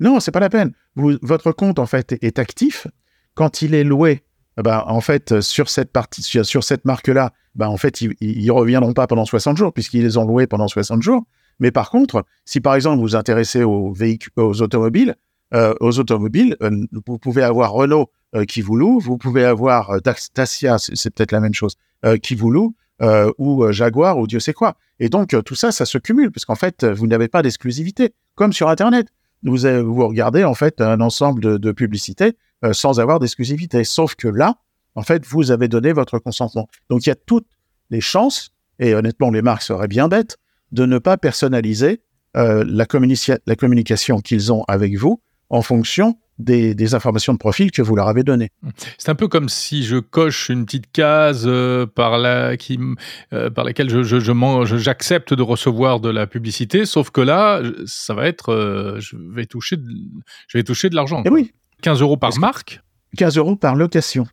Non, 0.00 0.18
c'est 0.18 0.32
pas 0.32 0.40
la 0.40 0.50
peine. 0.50 0.72
votre 0.96 1.52
compte 1.52 1.78
en 1.78 1.86
fait 1.86 2.18
est 2.22 2.40
actif 2.40 2.88
quand 3.34 3.62
il 3.62 3.74
est 3.74 3.84
loué. 3.84 4.24
Bah, 4.56 4.84
en 4.88 5.00
fait, 5.00 5.40
sur 5.40 5.68
cette 5.68 5.92
partie, 5.92 6.22
sur, 6.22 6.64
cette 6.64 6.84
marque-là, 6.84 7.32
bah, 7.54 7.70
en 7.70 7.76
fait, 7.76 8.00
ils, 8.00 8.14
ne 8.20 8.50
reviendront 8.52 8.92
pas 8.92 9.06
pendant 9.06 9.24
60 9.24 9.56
jours 9.56 9.72
puisqu'ils 9.72 10.02
les 10.02 10.16
ont 10.16 10.24
loués 10.24 10.48
pendant 10.48 10.66
60 10.66 11.02
jours. 11.02 11.24
Mais 11.60 11.70
par 11.70 11.90
contre, 11.90 12.24
si 12.44 12.60
par 12.60 12.74
exemple 12.74 12.96
vous 12.96 13.02
vous 13.02 13.16
intéressez 13.16 13.62
aux 13.62 13.92
véhicules, 13.92 14.32
aux 14.36 14.60
automobiles, 14.60 15.14
euh, 15.54 15.72
aux 15.78 16.00
automobiles, 16.00 16.56
euh, 16.62 16.84
vous 17.06 17.18
pouvez 17.18 17.44
avoir 17.44 17.70
Renault 17.72 18.10
qui 18.48 18.62
vous 18.62 18.76
loue, 18.76 18.98
vous 19.00 19.18
pouvez 19.18 19.44
avoir 19.44 20.00
Dacia, 20.02 20.78
c'est 20.78 21.14
peut-être 21.14 21.32
la 21.32 21.40
même 21.40 21.54
chose, 21.54 21.76
qui 22.22 22.34
vous 22.34 22.50
loue, 22.50 22.74
euh, 23.02 23.32
ou 23.38 23.64
euh, 23.64 23.72
Jaguar 23.72 24.18
ou 24.18 24.28
Dieu 24.28 24.38
sait 24.38 24.52
quoi. 24.52 24.76
Et 25.00 25.08
donc 25.08 25.34
euh, 25.34 25.42
tout 25.42 25.56
ça, 25.56 25.72
ça 25.72 25.84
se 25.84 25.98
cumule 25.98 26.30
parce 26.30 26.44
qu'en 26.44 26.54
fait, 26.54 26.84
vous 26.84 27.08
n'avez 27.08 27.26
pas 27.26 27.42
d'exclusivité, 27.42 28.14
comme 28.36 28.52
sur 28.52 28.68
Internet. 28.68 29.08
Vous, 29.42 30.06
regardez 30.06 30.44
en 30.44 30.54
fait 30.54 30.80
un 30.80 31.00
ensemble 31.00 31.58
de, 31.58 31.72
publicités 31.72 32.32
sans 32.72 32.98
avoir 32.98 33.18
d'exclusivité. 33.18 33.84
Sauf 33.84 34.14
que 34.14 34.26
là, 34.26 34.56
en 34.94 35.02
fait, 35.02 35.26
vous 35.26 35.50
avez 35.50 35.68
donné 35.68 35.92
votre 35.92 36.18
consentement. 36.18 36.66
Donc, 36.88 37.04
il 37.04 37.10
y 37.10 37.12
a 37.12 37.14
toutes 37.14 37.48
les 37.90 38.00
chances, 38.00 38.52
et 38.78 38.94
honnêtement, 38.94 39.30
les 39.30 39.42
marques 39.42 39.60
seraient 39.60 39.86
bien 39.86 40.08
bêtes, 40.08 40.38
de 40.72 40.86
ne 40.86 40.96
pas 40.96 41.18
personnaliser 41.18 42.00
euh, 42.38 42.64
la, 42.66 42.86
la 43.46 43.56
communication 43.56 44.20
qu'ils 44.20 44.50
ont 44.50 44.64
avec 44.66 44.96
vous 44.96 45.20
en 45.50 45.60
fonction 45.60 46.16
des, 46.38 46.94
informations 46.94 47.32
de 47.32 47.38
profil 47.38 47.70
que 47.70 47.82
vous 47.82 47.96
leur 47.96 48.08
avez 48.08 48.22
données. 48.22 48.50
C'est 48.98 49.10
un 49.10 49.14
peu 49.14 49.28
comme 49.28 49.48
si 49.48 49.84
je 49.84 49.96
coche 49.96 50.48
une 50.48 50.64
petite 50.64 50.90
case 50.92 51.44
euh, 51.46 51.86
par, 51.86 52.18
la, 52.18 52.56
qui, 52.56 52.78
euh, 53.32 53.50
par 53.50 53.64
laquelle 53.64 53.88
je, 53.88 54.02
je, 54.02 54.76
j'accepte 54.76 55.34
de 55.34 55.42
recevoir 55.42 56.00
de 56.00 56.10
la 56.10 56.26
publicité, 56.26 56.86
sauf 56.86 57.10
que 57.10 57.20
là, 57.20 57.62
ça 57.86 58.14
va 58.14 58.26
être, 58.26 58.96
je 58.98 59.16
vais 59.16 59.46
toucher, 59.46 59.76
de, 59.76 59.88
je 60.48 60.58
vais 60.58 60.64
toucher 60.64 60.90
de 60.90 60.94
l'argent. 60.94 61.20
Et 61.20 61.26
eh 61.26 61.30
oui. 61.30 61.52
15 61.82 62.00
euros 62.00 62.16
par 62.16 62.36
marque? 62.38 62.80
15 63.16 63.36
euros 63.36 63.56
par 63.56 63.76
location. 63.76 64.26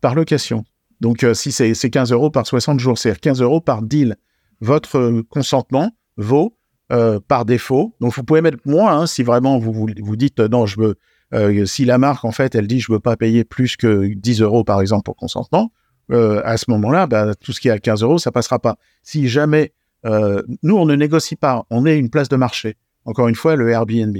Par 0.00 0.14
location. 0.14 0.64
Donc, 1.00 1.26
si 1.34 1.52
c'est, 1.52 1.74
c'est 1.74 1.90
15 1.90 2.12
euros 2.12 2.30
par 2.30 2.46
60 2.46 2.80
jours, 2.80 2.98
c'est 2.98 3.18
15 3.18 3.42
euros 3.42 3.60
par 3.60 3.82
deal. 3.82 4.16
Votre 4.60 5.22
consentement 5.28 5.92
vaut 6.16 6.56
euh, 6.92 7.18
par 7.18 7.44
défaut. 7.44 7.96
Donc, 8.00 8.14
vous 8.14 8.22
pouvez 8.22 8.40
mettre 8.40 8.58
moins 8.64 9.00
hein, 9.00 9.06
si 9.06 9.24
vraiment 9.24 9.58
vous, 9.58 9.72
vous, 9.72 10.16
dites 10.16 10.38
euh, 10.38 10.46
non, 10.46 10.66
je 10.66 10.80
veux. 10.80 10.94
Euh, 11.34 11.66
si 11.66 11.84
la 11.84 11.98
marque, 11.98 12.24
en 12.24 12.32
fait, 12.32 12.54
elle 12.54 12.66
dit 12.66 12.80
je 12.80 12.92
veux 12.92 13.00
pas 13.00 13.16
payer 13.16 13.44
plus 13.44 13.76
que 13.76 14.12
10 14.14 14.42
euros, 14.42 14.64
par 14.64 14.80
exemple, 14.80 15.04
pour 15.04 15.16
consentement, 15.16 15.72
à 16.10 16.56
ce 16.56 16.70
moment-là, 16.70 17.08
bah, 17.08 17.34
tout 17.34 17.52
ce 17.52 17.60
qui 17.60 17.66
est 17.66 17.72
à 17.72 17.80
15 17.80 18.02
euros, 18.02 18.18
ça 18.18 18.30
passera 18.30 18.60
pas. 18.60 18.76
Si 19.02 19.28
jamais. 19.28 19.72
nous, 20.04 20.76
on 20.76 20.86
ne 20.86 20.94
négocie 20.94 21.34
pas, 21.34 21.64
on 21.70 21.84
est 21.84 21.98
une 21.98 22.10
place 22.10 22.28
de 22.28 22.36
marché. 22.36 22.76
Encore 23.04 23.26
une 23.26 23.34
fois, 23.34 23.56
le 23.56 23.68
Airbnb. 23.70 24.16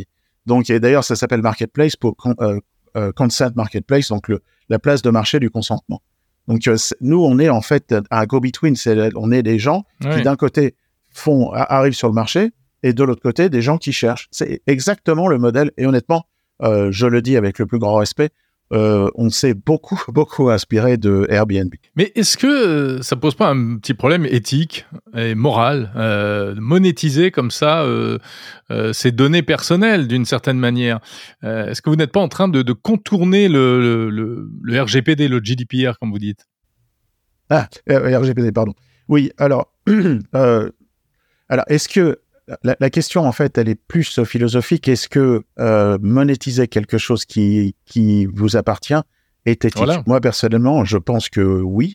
Donc, 0.47 0.69
et 0.69 0.81
d'ailleurs, 0.81 1.05
ça 1.05 1.15
s'appelle 1.15 1.43
Marketplace 1.43 1.95
pour 1.95 2.17
Consent 3.15 3.51
Marketplace, 3.55 4.09
donc 4.09 4.27
le, 4.27 4.43
la 4.69 4.81
place 4.81 5.03
de 5.03 5.11
marché 5.11 5.39
du 5.39 5.49
consentement. 5.49 6.03
Donc, 6.49 6.69
nous, 7.01 7.23
on 7.23 7.39
est 7.39 7.49
en 7.49 7.61
fait 7.61 7.95
un 8.11 8.25
go-between. 8.25 8.75
On 9.17 9.33
est 9.33 9.43
des 9.43 9.59
gens 9.59 9.85
qui, 10.01 10.23
d'un 10.23 10.37
côté, 10.37 10.75
font, 11.13 11.51
arrivent 11.53 11.95
sur 11.95 12.09
le 12.09 12.15
marché 12.15 12.51
et 12.83 12.93
de 12.93 13.03
l'autre 13.03 13.23
côté, 13.23 13.49
des 13.49 13.63
gens 13.63 13.79
qui 13.79 13.93
cherchent. 13.93 14.29
C'est 14.31 14.63
exactement 14.67 15.29
le 15.29 15.39
modèle. 15.39 15.73
Et 15.77 15.87
honnêtement, 15.87 16.27
euh, 16.63 16.91
je 16.91 17.07
le 17.07 17.23
dis 17.23 17.37
avec 17.37 17.59
le 17.59 17.67
plus 17.67 17.79
grand 17.79 17.97
respect, 17.97 18.31
euh, 18.73 19.09
on 19.15 19.31
s'est 19.31 19.55
beaucoup, 19.55 20.01
beaucoup 20.09 20.51
inspiré 20.51 20.97
de 20.97 21.27
Airbnb. 21.29 21.73
Mais 21.95 22.13
est-ce 22.15 22.37
que 22.37 22.47
euh, 22.47 23.03
ça 23.03 23.17
pose 23.17 23.35
pas 23.35 23.49
un 23.49 23.77
petit 23.77 23.95
problème 23.95 24.27
éthique 24.27 24.87
et 25.15 25.35
moral, 25.35 25.93
monétiser 26.59 27.31
comme 27.31 27.51
ça 27.51 27.87
ces 28.93 29.13
données 29.13 29.43
personnelles 29.43 30.09
d'une 30.09 30.25
certaine 30.25 30.59
manière? 30.59 31.01
Est-ce 31.43 31.81
que 31.83 31.91
vous 31.91 31.97
n'êtes 31.97 32.13
pas 32.13 32.21
en 32.21 32.29
train 32.29 32.49
de, 32.49 32.73
contourner 32.73 33.49
le, 33.49 34.11
le, 34.11 34.83
RGPD, 34.83 35.29
le 35.29 35.41
GDPR, 35.43 35.99
comme 36.01 36.11
vous 36.11 36.19
dites? 36.19 36.47
Ah, 37.49 37.69
RGPD, 37.89 38.51
pardon. 38.51 38.75
Oui, 39.09 39.31
alors, 39.39 39.73
alors, 40.33 41.65
est-ce 41.69 41.89
que 41.89 42.19
la, 42.63 42.91
question, 42.91 43.27
en 43.27 43.33
fait, 43.33 43.59
elle 43.59 43.69
est 43.69 43.81
plus 43.89 44.23
philosophique. 44.25 44.89
Est-ce 44.89 45.09
que 45.09 45.43
euh, 45.59 45.99
monétiser 46.01 46.69
quelque 46.69 46.99
chose 46.99 47.25
qui, 47.25 47.75
qui 47.85 48.27
vous 48.27 48.57
appartient 48.57 48.95
est 49.47 49.65
éthique? 49.65 50.07
Moi, 50.07 50.21
personnellement, 50.21 50.85
je 50.85 50.99
pense 50.99 51.29
que 51.29 51.41
oui. 51.41 51.95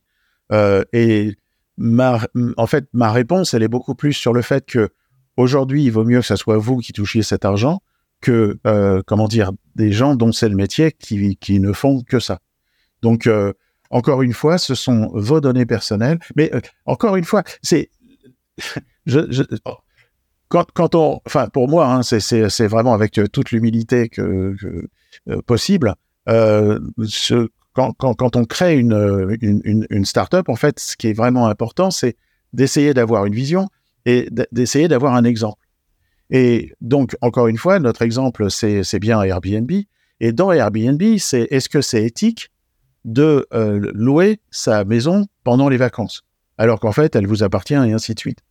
Euh, 0.52 0.84
et 0.92 1.36
ma, 1.78 2.20
en 2.58 2.68
fait, 2.68 2.86
ma 2.92 3.12
réponse, 3.12 3.54
elle 3.54 3.64
est 3.64 3.70
beaucoup 3.70 3.96
plus 3.96 4.14
sur 4.14 4.34
le 4.34 4.42
fait 4.42 4.66
que 4.66 4.90
aujourd'hui, 5.38 5.86
il 5.86 5.92
vaut 5.92 6.04
mieux 6.04 6.20
que 6.20 6.26
ce 6.26 6.36
soit 6.36 6.58
vous 6.58 6.78
qui 6.78 6.92
touchiez 6.92 7.24
cet 7.24 7.46
argent 7.46 7.82
que, 8.20 8.60
euh, 8.68 9.02
comment 9.08 9.28
dire, 9.28 9.52
des 9.76 9.92
gens 9.92 10.16
dont 10.16 10.34
c'est 10.34 10.50
le 10.50 10.56
métier 10.56 10.92
qui, 10.92 11.38
qui 11.38 11.60
ne 11.60 11.72
font 11.72 12.02
que 12.02 12.20
ça. 12.20 12.40
Donc, 13.02 13.28
encore 13.90 14.22
une 14.22 14.34
fois, 14.34 14.58
ce 14.58 14.76
sont 14.76 15.10
vos 15.14 15.40
données 15.40 15.66
personnelles. 15.66 16.20
Mais 16.36 16.52
encore 16.86 17.16
une 17.16 17.24
fois, 17.24 17.44
c'est 17.64 17.90
je, 19.06 19.44
quand, 20.52 20.96
on, 20.96 21.22
enfin, 21.26 21.48
pour 21.48 21.68
moi, 21.68 21.88
hein, 21.88 22.04
c'est 22.04 22.68
vraiment 22.68 22.94
avec 22.94 23.18
euh, 23.18 23.28
toute 23.28 23.52
l'humilité 23.52 24.10
euh, 24.20 24.56
possible. 25.46 25.96
Euh, 26.30 26.80
quand, 27.74 28.36
on 28.36 28.46
crée 28.46 28.78
une, 28.78 29.38
une, 29.90 30.06
startup, 30.06 30.50
en 30.50 30.56
fait, 30.56 30.80
ce 30.80 30.98
qui 30.98 31.08
est 31.08 31.14
vraiment 31.14 31.48
important, 31.48 31.90
c'est 31.90 32.18
d'essayer 32.54 32.94
d'avoir 32.94 33.26
une 33.26 33.34
vision 33.34 33.70
et 34.06 34.28
d'essayer 34.52 34.90
d'avoir 34.90 35.16
un 35.16 35.24
exemple. 35.24 35.66
Et 36.30 36.74
donc, 36.82 37.16
encore 37.22 37.48
une 37.48 37.58
fois, 37.58 37.80
notre 37.80 38.02
exemple, 38.02 38.52
c'est 38.52 39.00
bien 39.00 39.22
Airbnb. 39.22 39.72
Et 40.20 40.34
dans 40.34 40.52
Airbnb, 40.52 41.02
c'est 41.18 41.48
est-ce 41.50 41.70
que 41.70 41.82
c'est 41.82 42.04
éthique 42.04 42.50
de 43.06 43.48
louer 43.94 44.42
sa 44.52 44.84
maison 44.84 45.28
pendant 45.46 45.70
les 45.70 45.78
vacances, 45.78 46.24
alors 46.58 46.82
qu'en 46.82 46.92
fait, 46.92 47.16
elle 47.16 47.26
vous 47.26 47.42
appartient 47.42 47.74
et 47.74 47.94
ainsi 47.94 48.14
de 48.14 48.20
suite. 48.20 48.44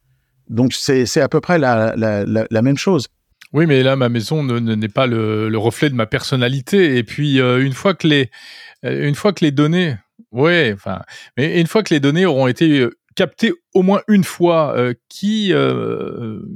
Donc 0.50 0.74
c'est 0.74 1.20
à 1.20 1.28
peu 1.28 1.40
près 1.40 1.58
la, 1.58 2.62
même 2.62 2.76
chose. 2.76 3.06
Oui, 3.52 3.66
mais 3.66 3.82
là, 3.82 3.96
ma 3.96 4.08
maison 4.08 4.42
n'est 4.42 4.88
pas 4.88 5.06
le, 5.06 5.56
reflet 5.56 5.88
de 5.88 5.94
ma 5.94 6.06
personnalité. 6.06 6.98
Et 6.98 7.04
puis, 7.04 7.40
euh, 7.40 7.64
une 7.64 7.72
fois 7.72 7.94
que 7.94 8.06
les, 8.06 8.30
euh, 8.84 9.08
une 9.08 9.14
fois 9.14 9.32
que 9.32 9.44
les 9.44 9.52
données, 9.52 9.96
ouais, 10.32 10.72
enfin, 10.74 11.02
mais 11.36 11.60
une 11.60 11.66
fois 11.66 11.82
que 11.82 11.94
les 11.94 12.00
données 12.00 12.26
auront 12.26 12.48
été 12.48 12.80
euh, 12.80 12.90
captées 13.14 13.52
au 13.74 13.82
moins 13.82 14.02
une 14.08 14.24
fois, 14.24 14.76
qui, 15.08 15.52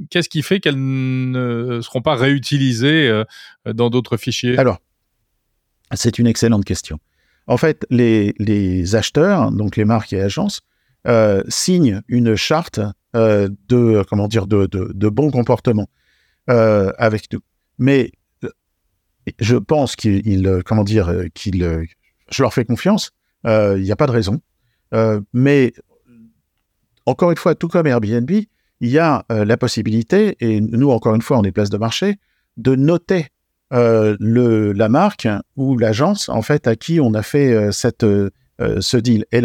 qu'est-ce 0.09 0.29
qui 0.29 0.41
fait 0.41 0.59
qu'elles 0.59 0.75
ne 0.77 1.79
seront 1.81 2.01
pas 2.01 2.15
réutilisées 2.15 3.23
dans 3.65 3.89
d'autres 3.89 4.17
fichiers? 4.17 4.57
Alors, 4.57 4.79
c'est 5.93 6.17
une 6.17 6.27
excellente 6.27 6.65
question. 6.65 6.97
En 7.47 7.57
fait, 7.57 7.85
les, 7.91 8.33
les 8.39 8.95
acheteurs, 8.95 9.51
donc 9.51 9.75
les 9.75 9.85
marques 9.85 10.13
et 10.13 10.21
agences, 10.21 10.61
signent 11.47 12.01
une 12.07 12.35
charte 12.35 12.79
euh, 13.15 13.47
de 13.69 14.03
comment 14.09 14.27
dire 14.27 14.45
de, 14.45 14.65
de, 14.67 15.09
bon 15.09 15.31
comportement 15.31 15.87
euh, 16.49 16.91
avec 16.97 17.31
nous. 17.31 17.39
Mais 17.77 18.11
euh, 18.43 18.49
je 19.39 19.55
pense 19.55 19.95
qu'il 19.95 20.61
comment 20.65 20.83
dire 20.83 21.13
qu'il 21.33 21.63
je 22.29 22.43
leur 22.43 22.53
fais 22.53 22.65
confiance. 22.65 23.11
Il 23.45 23.81
n'y 23.81 23.91
a 23.91 23.95
pas 23.95 24.07
de 24.07 24.11
raison. 24.11 24.41
mais 25.31 25.73
encore 27.05 27.31
une 27.31 27.37
fois, 27.37 27.55
tout 27.55 27.69
comme 27.69 27.87
Airbnb, 27.87 28.29
il 28.29 28.89
y 28.89 28.99
a 28.99 29.23
la 29.29 29.57
possibilité, 29.57 30.35
et 30.39 30.59
nous, 30.59 30.89
encore 30.89 31.15
une 31.15 31.21
fois, 31.21 31.37
on 31.37 31.43
est 31.43 31.51
place 31.51 31.69
de 31.69 31.77
marché, 31.77 32.15
de 32.57 32.75
noter 32.75 33.27
le, 33.71 34.73
la 34.73 34.89
marque 34.89 35.27
ou 35.55 35.77
l'agence, 35.77 36.27
en 36.27 36.41
fait, 36.41 36.67
à 36.67 36.75
qui 36.75 36.99
on 36.99 37.13
a 37.13 37.21
fait 37.21 37.71
cette, 37.71 38.05
ce 38.59 38.97
deal. 38.97 39.25
Et 39.31 39.41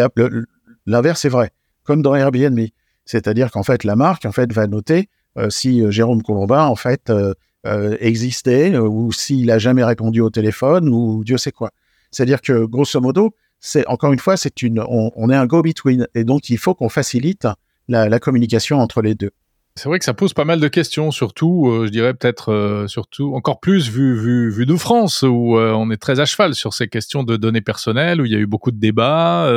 l'inverse 0.91 1.25
est 1.25 1.31
vrai, 1.31 1.51
comme 1.85 2.03
dans 2.03 2.15
Airbnb. 2.15 2.61
C'est-à-dire 3.05 3.51
qu'en 3.51 3.63
fait, 3.63 3.85
la 3.85 3.97
marque 3.97 4.25
en 4.25 4.33
fait 4.33 4.53
va 4.53 4.67
noter 4.67 5.09
euh, 5.39 5.51
si 5.51 5.83
euh, 5.83 5.91
Jérôme 5.91 6.23
Colombin 6.23 6.65
en 6.65 6.75
fait 6.75 7.11
euh, 7.11 7.97
existait 8.01 8.77
ou 8.77 9.13
s'il 9.13 9.51
a 9.51 9.59
jamais 9.59 9.85
répondu 9.85 10.21
au 10.21 10.31
téléphone 10.31 10.89
ou 10.89 11.23
Dieu 11.25 11.39
sait 11.39 11.53
quoi. 11.53 11.71
C'est-à-dire 12.11 12.41
que 12.41 12.65
grosso 12.65 13.01
modo, 13.01 13.35
c'est 13.61 13.87
encore 13.87 14.13
une 14.13 14.19
fois, 14.19 14.37
c'est 14.37 14.63
une, 14.63 14.83
on, 14.89 15.31
est 15.31 15.37
un 15.37 15.47
go-between 15.47 16.09
et 16.15 16.25
donc 16.25 16.51
il 16.51 16.59
faut 16.59 16.75
qu'on 16.75 16.89
facilite 16.89 17.47
la, 17.89 18.19
communication 18.19 18.79
entre 18.79 19.03
les 19.03 19.15
deux. 19.15 19.31
C'est 19.77 19.89
vrai 19.89 19.99
que 19.99 20.05
ça 20.05 20.15
pose 20.15 20.35
pas 20.35 20.45
mal 20.45 20.61
de 20.61 20.69
questions, 20.69 21.11
surtout, 21.11 21.83
je 21.85 21.91
dirais 21.91 22.13
peut-être, 22.13 22.85
surtout 22.89 23.35
encore 23.35 23.61
plus 23.61 23.89
vu, 23.89 24.19
vu, 24.19 24.51
vu 24.51 24.67
de 24.67 24.77
France, 24.77 25.23
où 25.23 25.57
on 25.57 25.91
est 25.91 25.97
très 25.97 26.21
à 26.21 26.27
cheval 26.27 26.55
sur 26.55 26.75
ces 26.75 26.89
questions 26.89 27.23
de 27.23 27.37
données 27.37 27.61
personnelles, 27.61 28.21
où 28.21 28.27
il 28.27 28.33
y 28.33 28.35
a 28.35 28.39
eu 28.39 28.47
beaucoup 28.47 28.73
de 28.73 28.79
débats, 28.79 29.51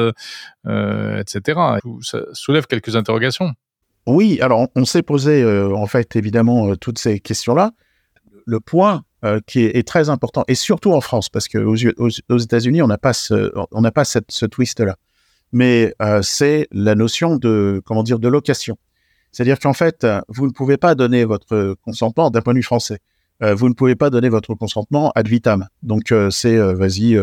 etc. 0.66 1.60
Ça 2.02 2.20
soulève 2.32 2.68
quelques 2.68 2.96
interrogations. 2.96 3.52
Oui, 4.06 4.40
alors 4.42 4.68
on, 4.76 4.86
s'est 4.86 5.02
posé 5.02 5.44
en 5.46 5.88
fait 5.88 6.16
évidemment 6.16 6.76
toutes 6.76 7.00
ces 7.00 7.20
questions-là. 7.20 7.72
Le 8.46 8.60
point 8.60 9.04
qui 9.48 9.66
est, 9.66 9.88
très 9.88 10.10
important, 10.10 10.44
et 10.48 10.56
surtout 10.56 10.94
en 10.94 11.02
France, 11.02 11.30
parce 11.30 11.48
qu'aux 11.48 11.76
aux, 11.98 12.38
États-Unis, 12.38 12.82
on 12.82 12.88
n'a 12.88 12.98
pas 12.98 13.14
ce, 13.14 13.52
on 13.72 13.82
n'a 13.82 13.92
pas 13.92 14.06
cette, 14.06 14.32
ce 14.32 14.46
twist-là. 14.46 14.96
Mais 15.52 15.94
c'est 16.22 16.68
la 16.72 16.96
notion 16.96 17.36
de 17.36 17.82
comment 17.84 18.04
dire 18.04 18.20
de 18.20 18.28
location. 18.28 18.78
C'est-à-dire 19.34 19.60
qu'en 19.60 19.74
fait, 19.74 20.08
vous 20.30 20.48
ne 20.48 20.52
pouvez 20.52 20.78
pas 20.78 20.96
donner 20.96 21.26
votre 21.26 21.76
consentement 21.84 22.30
d'un 22.32 22.42
point 22.42 22.54
de 22.54 22.60
vue 22.60 22.64
français. 22.64 23.00
vous 23.42 23.68
ne 23.68 23.74
pouvez 23.74 23.96
pas 23.96 24.10
donner 24.10 24.30
votre 24.30 24.56
consentement 24.56 25.12
ad 25.16 25.28
vitam. 25.28 25.68
Donc 25.82 26.14
c'est 26.30 26.56
vas-y. 26.58 27.18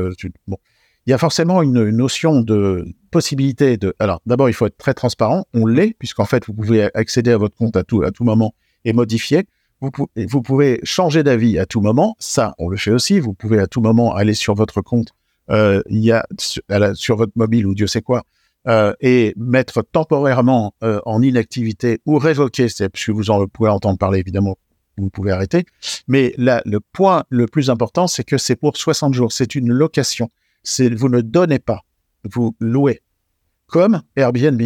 bon, 0.47 0.59
il 1.07 1.11
y 1.11 1.13
a 1.15 1.19
forcément 1.19 1.63
une, 1.63 1.91
notion 1.91 2.41
de 2.41 2.87
possibilité 3.11 3.77
de. 3.77 3.95
Alors, 3.99 4.21
d'abord, 4.27 4.49
il 4.49 4.53
faut 4.53 4.67
être 4.67 4.77
très 4.77 4.95
transparent. 4.95 5.47
On 5.55 5.67
l'est, 5.67 5.95
puisqu'en 5.99 6.27
fait, 6.27 6.47
vous 6.47 6.53
pouvez 6.53 6.95
accéder 6.95 7.33
à 7.33 7.39
votre 7.39 7.57
compte 7.57 7.77
à 7.77 7.85
tout, 7.85 8.05
moment 8.21 8.55
et 8.85 8.93
modifier. 8.93 9.47
Vous, 9.81 10.43
pouvez 10.43 10.79
changer 10.83 11.23
d'avis 11.23 11.59
à 11.59 11.65
tout 11.65 11.81
moment. 11.81 12.17
Ça, 12.19 12.55
on 12.59 12.69
le 12.69 12.77
fait 12.77 12.91
aussi. 12.91 13.19
Vous 13.19 13.33
pouvez 13.33 13.59
à 13.59 13.67
tout 13.67 13.81
moment 13.81 14.15
aller 14.15 14.35
sur 14.35 14.55
votre 14.55 14.83
compte, 14.83 15.09
euh, 15.51 15.83
il 15.89 16.05
y 16.05 16.13
a 16.13 16.27
sur, 16.39 17.17
votre 17.17 17.33
mobile 17.35 17.67
ou 17.67 17.75
Dieu 17.75 17.87
sait 17.87 18.03
quoi, 18.03 18.23
euh, 18.69 18.93
et 19.01 19.33
mettre 19.37 19.83
temporairement 19.83 20.75
euh, 20.83 21.01
en 21.07 21.23
inactivité 21.23 22.01
ou 22.07 22.19
révoquer. 22.19 22.69
C'est 22.69 22.91
que 22.93 23.13
vous 23.13 23.31
en 23.31 23.47
pouvez 23.47 23.71
entendre 23.71 23.99
parler 23.99 24.19
évidemment. 24.19 24.57
Vous 24.99 25.09
pouvez 25.09 25.33
arrêter. 25.33 25.65
Mais 26.09 26.35
là, 26.37 26.61
le 26.67 26.81
point 26.81 27.25
le 27.31 27.47
plus 27.47 27.71
important, 27.71 28.07
c'est 28.07 28.25
que 28.25 28.37
c'est 28.37 28.57
pour 28.57 28.77
60 28.77 29.15
jours. 29.15 29.33
C'est 29.33 29.55
une 29.55 29.71
location 29.71 30.31
c'est 30.63 30.95
vous 30.95 31.09
ne 31.09 31.21
donnez 31.21 31.59
pas 31.59 31.85
vous 32.25 32.55
louez, 32.61 33.01
comme 33.67 34.03
Airbnb. 34.17 34.63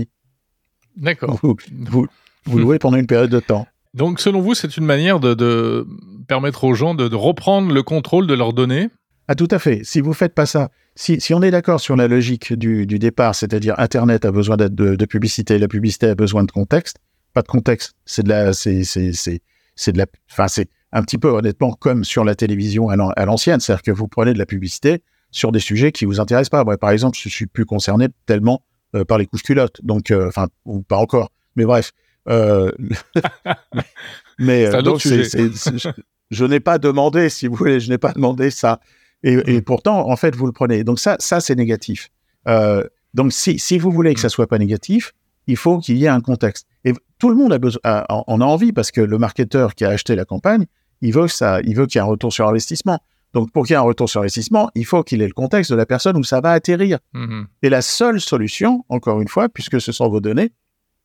D'accord. 0.97 1.39
Vous, 1.43 1.57
vous, 1.73 2.07
vous 2.47 2.59
louez 2.59 2.79
pendant 2.79 2.97
une 2.97 3.07
période 3.07 3.31
de 3.31 3.41
temps. 3.41 3.67
Donc, 3.95 4.21
selon 4.21 4.41
vous, 4.41 4.55
c'est 4.55 4.77
une 4.77 4.85
manière 4.85 5.21
de, 5.21 5.35
de, 5.35 5.87
permettre 6.27 6.65
aux 6.65 6.75
gens 6.75 6.95
de, 6.95 7.07
de, 7.07 7.17
reprendre 7.17 7.73
le 7.73 7.83
contrôle 7.83 8.27
de 8.27 8.35
leurs 8.35 8.53
données? 8.53 8.91
Ah, 9.29 9.35
tout 9.35 9.49
à 9.51 9.59
fait. 9.59 9.81
Si 9.85 10.01
vous 10.01 10.13
faites 10.13 10.35
pas 10.35 10.47
ça, 10.47 10.71
si, 10.97 11.21
si 11.21 11.33
on 11.35 11.43
est 11.43 11.51
d'accord 11.51 11.81
sur 11.81 11.97
la 11.97 12.09
logique 12.09 12.53
du, 12.53 12.87
du 12.87 12.99
départ, 12.99 13.35
c'est-à-dire 13.35 13.75
Internet 13.79 14.25
a 14.25 14.33
besoin 14.33 14.57
de, 14.57 14.69
de, 14.69 15.05
publicité, 15.07 15.59
la 15.59 15.69
publicité 15.69 16.09
a 16.09 16.15
besoin 16.15 16.45
de 16.45 16.51
contexte, 16.51 16.99
pas 17.33 17.43
de 17.43 17.49
contexte, 17.49 17.95
c'est 18.05 18.23
de 18.23 18.29
la, 18.29 18.53
c'est, 18.53 18.85
c'est, 18.85 19.13
c'est, 19.13 19.41
c'est 19.77 19.93
de 19.93 19.99
la, 19.99 20.07
enfin, 20.31 20.47
c'est 20.47 20.69
un 20.93 21.03
petit 21.03 21.19
peu 21.19 21.29
honnêtement 21.29 21.73
comme 21.73 22.05
sur 22.05 22.25
la 22.25 22.35
télévision 22.35 22.89
à 22.89 23.25
l'ancienne, 23.25 23.61
c'est-à-dire 23.61 23.83
que 23.83 23.91
vous 23.91 24.09
prenez 24.09 24.35
de 24.35 24.39
la 24.39 24.47
publicité 24.47 25.03
sur 25.31 25.51
des 25.51 25.59
sujets 25.59 25.91
qui 25.91 26.05
vous 26.05 26.21
intéressent 26.21 26.51
pas. 26.51 26.63
Moi, 26.63 26.77
par 26.77 26.91
exemple, 26.91 27.19
je 27.21 27.29
suis 27.29 27.47
plus 27.47 27.65
concerné 27.65 28.09
tellement 28.27 28.63
euh, 28.95 29.05
par 29.05 29.19
les 29.19 29.27
couches 29.27 29.43
culottes, 29.43 29.81
donc, 29.83 30.11
euh, 30.11 30.29
enfin, 30.29 30.47
ou 30.65 30.83
pas 30.83 30.99
encore, 30.99 31.33
mais 31.57 31.65
bref. 31.65 31.93
Euh, 32.29 32.71
mais 34.39 34.71
donc, 34.83 35.03
c'est, 35.03 35.25
je, 35.25 35.91
je 36.31 36.45
n'ai 36.45 36.61
pas 36.61 36.79
demandé, 36.79 37.29
si 37.31 37.49
vous 37.49 37.57
voulez, 37.57 37.81
je 37.81 37.89
n'ai 37.91 37.99
pas 37.99 38.13
demandé 38.13 38.51
ça. 38.51 38.81
Et, 39.25 39.57
et, 39.57 39.63
pourtant, 39.63 40.09
en 40.09 40.17
fait, 40.17 40.37
vous 40.37 40.47
le 40.47 40.53
prenez. 40.53 40.85
Donc 40.85 41.01
ça, 41.01 41.17
ça 41.19 41.41
c'est 41.41 41.57
négatif. 41.57 42.11
Euh, 42.47 42.85
donc 43.15 43.33
si, 43.33 43.59
si 43.59 43.79
vous 43.79 43.91
voulez 43.91 44.15
que 44.15 44.21
ça 44.21 44.29
soit 44.29 44.47
pas 44.47 44.59
négatif, 44.59 45.13
il 45.47 45.57
faut 45.57 45.79
qu'il 45.79 45.97
y 45.97 46.05
ait 46.05 46.09
un 46.09 46.21
contexte. 46.21 46.67
Et 46.85 46.93
tout 47.19 47.31
le 47.31 47.35
monde 47.35 47.53
a 47.53 47.59
besoin, 47.59 47.81
a, 47.85 48.07
en 48.09 48.41
a 48.41 48.45
envie 48.45 48.73
parce 48.73 48.91
que 48.91 49.01
le 49.01 49.19
marketeur 49.19 49.75
qui 49.75 49.85
a 49.85 49.89
acheté 49.89 50.15
la 50.15 50.25
campagne, 50.25 50.67
il 51.01 51.13
veut 51.13 51.29
ça, 51.29 51.61
il 51.65 51.75
veut 51.75 51.87
qu'il 51.87 51.99
y 51.99 52.01
ait 52.01 52.07
un 52.07 52.09
retour 52.09 52.33
sur 52.33 52.47
investissement. 52.49 53.01
Donc 53.33 53.51
pour 53.51 53.65
qu'il 53.65 53.73
y 53.73 53.75
ait 53.75 53.79
un 53.79 53.83
retour 53.83 54.09
sur 54.09 54.21
investissement, 54.21 54.71
il 54.75 54.87
faut 54.87 55.03
qu'il 55.03 55.21
ait 55.23 55.27
le 55.27 55.33
contexte 55.33 55.71
de 55.71 55.77
la 55.77 55.87
personne 55.87 56.17
où 56.17 56.25
ça 56.25 56.41
va 56.41 56.53
atterrir. 56.53 56.99
Mmh. 57.15 57.43
Et 57.63 57.69
la 57.69 57.83
seule 57.83 58.21
solution, 58.21 58.85
encore 58.89 59.21
une 59.21 59.29
fois, 59.29 59.49
puisque 59.49 59.81
ce 59.81 59.91
sont 59.91 60.09
vos 60.09 60.21
données, 60.21 60.53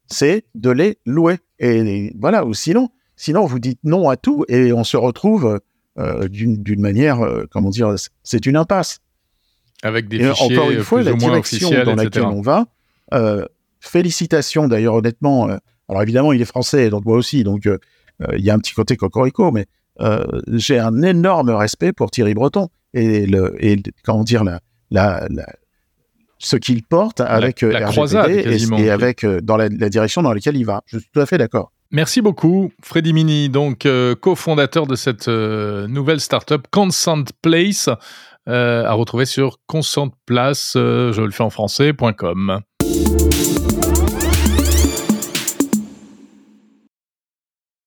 c'est 0.07 0.45
de 0.55 0.69
les 0.69 0.97
louer. 1.05 1.37
Et, 1.59 2.13
voilà. 2.19 2.45
Ou 2.45 2.53
sinon, 2.53 2.89
sinon 3.15 3.45
vous 3.45 3.59
dites 3.59 3.79
non 3.83 4.09
à 4.09 4.17
tout 4.17 4.45
et 4.47 4.73
on 4.73 4.83
se 4.83 4.97
retrouve 4.97 5.59
d'une 6.29 6.81
manière, 6.81 7.21
euh, 7.21 7.45
comment 7.51 7.69
dire, 7.69 7.95
c'est 8.23 8.45
une 8.45 8.55
impasse. 8.55 8.99
Avec 9.83 10.07
des 10.07 10.17
et 10.17 10.29
fichiers 10.33 10.57
encore 10.57 10.71
une 10.71 10.83
fois, 10.83 11.01
la 11.01 11.13
direction 11.13 11.69
dans 11.83 11.95
laquelle 11.95 12.25
on 12.25 12.41
va. 12.41 12.65
Euh, 13.13 13.45
félicitations 13.79 14.67
d'ailleurs, 14.67 14.95
honnêtement. 14.95 15.47
alors 15.87 16.01
évidemment, 16.01 16.33
il 16.33 16.41
est 16.41 16.45
français, 16.45 16.89
donc 16.89 17.05
moi 17.05 17.17
aussi, 17.17 17.43
donc 17.43 17.63
il 17.65 18.43
y 18.43 18.49
a 18.49 18.53
un 18.53 18.59
petit 18.59 18.73
côté 18.73 18.97
cocorico, 18.97 19.51
mais 19.51 19.67
j'ai 20.47 20.79
un 20.79 21.01
énorme 21.01 21.49
respect 21.51 21.93
pour 21.93 22.11
Thierry 22.11 22.33
Breton 22.33 22.67
et, 22.93 23.25
le, 23.25 23.55
et 23.59 23.81
comment 24.03 24.23
dire 24.23 24.43
la, 24.43 24.59
la, 24.91 25.27
la 25.29 25.45
ce 26.39 26.55
qu'il 26.55 26.83
porte 26.83 27.21
avec 27.21 27.61
la, 27.61 27.81
croisade, 27.83 28.31
et, 28.31 28.57
et, 28.77 28.89
avec 28.89 29.25
dans 29.25 29.57
la, 29.57 29.69
la, 29.69 29.89
direction 29.89 30.21
dans 30.21 30.33
laquelle 30.33 30.57
il 30.57 30.65
va. 30.65 30.81
Je 30.87 30.97
suis 30.97 31.09
tout 31.13 31.19
à 31.19 31.25
fait 31.25 31.37
d'accord. 31.37 31.71
Merci 31.91 32.21
beaucoup, 32.21 32.71
Freddy 32.83 33.13
Mini, 33.13 33.49
donc 33.49 33.87
euh, 33.87 34.13
cofondateur 34.13 34.85
de 34.85 34.95
cette 34.95 35.27
euh, 35.27 35.87
nouvelle 35.87 36.19
startup 36.19 36.67
Consent 36.69 37.23
Place, 37.41 37.89
euh, 38.47 38.85
à 38.85 38.93
retrouver 38.93 39.25
sur 39.25 39.57
consentplace, 39.65 40.73
je 40.75 41.21
le 41.21 41.31
fais 41.31 41.41
en 41.41 41.49
français.com. 41.49 42.61